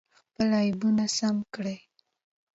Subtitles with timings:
[0.19, 1.77] خپل عیبونه سم کړئ.